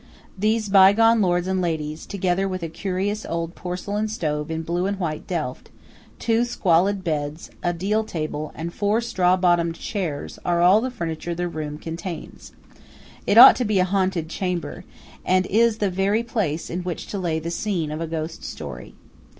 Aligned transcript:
These 0.35 0.67
bygone 0.67 1.21
lords 1.21 1.45
and 1.45 1.61
ladies, 1.61 2.07
together 2.07 2.47
with 2.47 2.63
a 2.63 2.69
curious 2.69 3.23
old 3.23 3.53
porcelain 3.53 4.07
stove 4.07 4.49
in 4.49 4.63
blue 4.63 4.87
and 4.87 4.99
white 4.99 5.27
Delft, 5.27 5.69
two 6.17 6.43
squalid 6.43 7.03
beds, 7.03 7.51
a 7.61 7.71
deal 7.71 8.03
table, 8.03 8.51
and 8.55 8.73
four 8.73 8.99
straw 8.99 9.37
bottomed 9.37 9.75
chairs, 9.75 10.39
are 10.43 10.59
all 10.59 10.81
the 10.81 10.89
furniture 10.89 11.35
the 11.35 11.47
room 11.47 11.77
contains. 11.77 12.51
It 13.27 13.37
ought 13.37 13.55
to 13.57 13.63
be 13.65 13.77
a 13.77 13.85
haunted 13.85 14.27
chamber, 14.27 14.85
and 15.23 15.45
is 15.45 15.77
the 15.77 15.91
very 15.91 16.23
place 16.23 16.71
in 16.71 16.79
which 16.81 17.05
to 17.09 17.19
lay 17.19 17.37
the 17.37 17.51
scene 17.51 17.91
of 17.91 18.01
a 18.01 18.07
ghost 18.07 18.43
story. 18.43 18.95